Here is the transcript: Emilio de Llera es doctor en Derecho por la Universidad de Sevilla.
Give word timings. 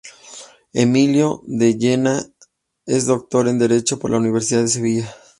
Emilio 0.73 1.43
de 1.45 1.77
Llera 1.77 2.25
es 2.87 3.05
doctor 3.05 3.47
en 3.47 3.59
Derecho 3.59 3.99
por 3.99 4.09
la 4.09 4.17
Universidad 4.17 4.61
de 4.63 4.67
Sevilla. 4.67 5.15